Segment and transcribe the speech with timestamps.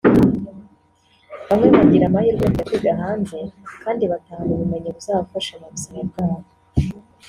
[1.47, 3.37] bamwe bagira amahirwe yo kujya kwiga hanze
[3.83, 6.47] kandi batahana ubumenyi buzafafasha mu buzima bwabo